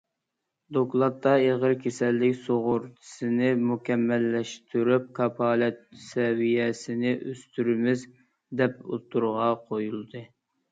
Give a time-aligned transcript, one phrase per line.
[0.77, 8.09] دوكلاتتا ئېغىر كېسەللىك سۇغۇرتىسىنى مۇكەممەللەشتۈرۈپ، كاپالەت سەۋىيەسىنى ئۆستۈرىمىز،
[8.63, 10.29] دەپ ئوتتۇرىغا قويۇلدى.